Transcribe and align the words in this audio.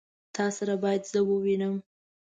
تا 0.35 0.45
سره 0.57 0.73
بايد 0.83 1.03
زه 1.11 1.19
ووينم. 1.29 1.75